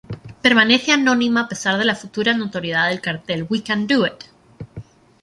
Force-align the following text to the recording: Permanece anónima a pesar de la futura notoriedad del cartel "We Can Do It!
Permanece 0.45 0.91
anónima 0.93 1.41
a 1.41 1.47
pesar 1.47 1.77
de 1.77 1.85
la 1.85 1.93
futura 1.93 2.33
notoriedad 2.33 2.89
del 2.89 3.01
cartel 3.01 3.45
"We 3.47 3.61
Can 3.61 3.85
Do 3.85 4.07
It! 4.07 4.23